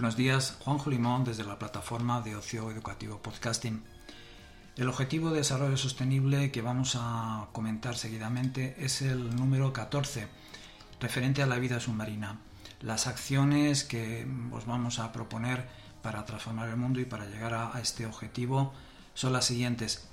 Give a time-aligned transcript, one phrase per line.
[0.00, 3.82] Buenos días, Juanjo Limón desde la plataforma de ocio educativo podcasting.
[4.78, 10.26] El objetivo de desarrollo sostenible que vamos a comentar seguidamente es el número 14,
[11.00, 12.38] referente a la vida submarina.
[12.80, 15.68] Las acciones que os vamos a proponer
[16.00, 18.72] para transformar el mundo y para llegar a, este objetivo
[19.12, 20.08] son las siguientes.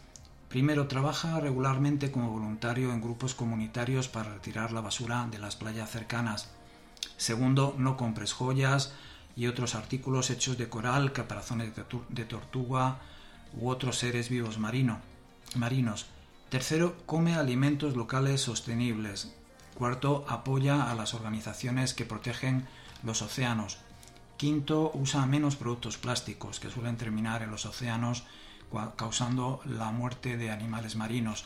[0.49, 5.89] Primero, trabaja regularmente como voluntario en grupos comunitarios para retirar la basura de las playas
[5.89, 6.49] cercanas.
[7.15, 8.93] Segundo, no compres joyas,
[9.37, 11.71] y otros artículos hechos de coral, caparazones
[12.09, 12.99] de tortuga
[13.53, 14.99] u otros seres vivos marino,
[15.55, 16.07] marinos.
[16.49, 19.33] Tercero, come alimentos locales sostenibles.
[19.75, 22.67] Cuarto, apoya a las organizaciones que protegen
[23.03, 23.77] los océanos.
[24.37, 28.23] Quinto, usa menos productos plásticos que suelen terminar en los océanos
[28.95, 31.45] causando la muerte de animales marinos.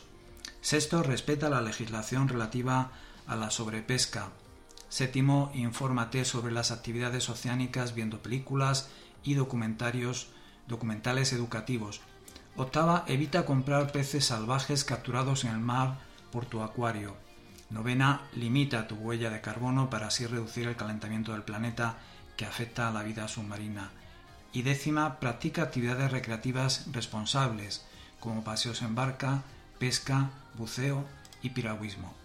[0.60, 2.92] Sexto, respeta la legislación relativa
[3.26, 4.30] a la sobrepesca.
[4.92, 8.90] Séptimo, infórmate sobre las actividades oceánicas viendo películas
[9.24, 10.28] y documentarios,
[10.68, 12.02] documentales educativos.
[12.56, 15.96] Octava, evita comprar peces salvajes capturados en el mar
[16.30, 17.16] por tu acuario.
[17.70, 21.96] Novena, limita tu huella de carbono para así reducir el calentamiento del planeta
[22.36, 23.92] que afecta a la vida submarina.
[24.52, 27.82] Y décima, practica actividades recreativas responsables,
[28.20, 29.42] como paseos en barca,
[29.78, 30.28] pesca,
[30.58, 31.06] buceo
[31.40, 32.21] y piragüismo.